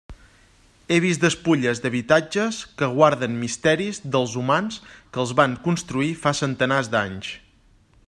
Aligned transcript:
He 0.93 0.95
vist 1.03 1.21
despulles 1.25 1.81
d'habitatges 1.83 2.61
que 2.81 2.89
guarden 2.97 3.37
misteris 3.43 4.01
dels 4.17 4.35
humans 4.41 4.83
que 4.95 5.25
els 5.25 5.37
van 5.43 5.57
construir 5.69 6.13
fa 6.27 6.39
centenars 6.45 6.95
d'anys. 6.97 7.35